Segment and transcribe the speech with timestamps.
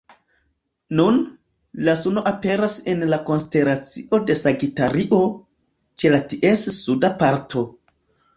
[0.99, 1.17] Nun,
[1.89, 5.21] la suno aperas en la konstelacio de Sagitario,
[6.05, 7.65] ĉe ties suda parto.